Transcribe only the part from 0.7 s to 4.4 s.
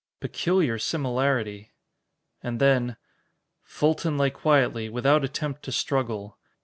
similarity! And then: "Fulton lay